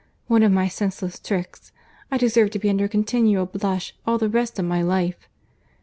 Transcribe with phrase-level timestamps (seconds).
[0.25, 4.57] —One of my senseless tricks!—I deserve to be under a continual blush all the rest
[4.57, 5.29] of my life.